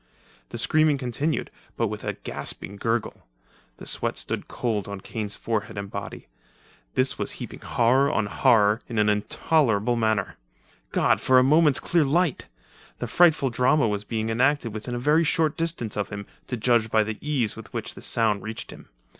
The 0.49 0.57
screaming 0.57 0.97
continued, 0.97 1.51
but 1.77 1.85
with 1.85 2.03
a 2.03 2.13
gasping 2.13 2.77
gurgle. 2.77 3.27
The 3.77 3.85
sweat 3.85 4.17
stood 4.17 4.47
cold 4.47 4.87
on 4.87 4.99
Kane's 5.01 5.35
forehead 5.35 5.77
and 5.77 5.91
body. 5.91 6.25
This 6.95 7.19
was 7.19 7.33
heaping 7.33 7.59
horror 7.59 8.11
on 8.11 8.25
horror 8.25 8.81
in 8.87 8.97
an 8.97 9.09
intolerable 9.09 9.95
manner. 9.95 10.37
God, 10.91 11.21
for 11.21 11.37
a 11.37 11.43
moment's 11.43 11.79
clear 11.79 12.03
light! 12.03 12.47
The 12.97 13.05
frightful 13.07 13.51
drama 13.51 13.87
was 13.87 14.03
being 14.03 14.29
enacted 14.31 14.73
within 14.73 14.95
a 14.95 14.97
very 14.97 15.23
short 15.23 15.55
distance 15.55 15.95
of 15.95 16.09
him, 16.09 16.25
to 16.47 16.57
judge 16.57 16.89
by 16.89 17.03
the 17.03 17.19
ease 17.21 17.55
with 17.55 17.71
which 17.71 17.93
the 17.93 18.01
sounds 18.01 18.41
reached 18.41 18.71
him. 18.71 18.89